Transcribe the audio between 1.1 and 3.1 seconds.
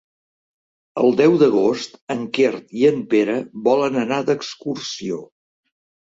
deu d'agost en Quer i en